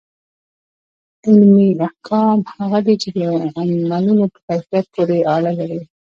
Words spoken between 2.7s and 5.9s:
دي چي د عملونو په کيفيت پوري اړه لري.